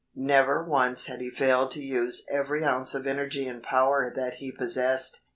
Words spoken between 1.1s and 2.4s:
he failed to use